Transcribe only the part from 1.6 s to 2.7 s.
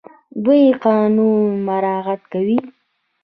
مراعات کوي.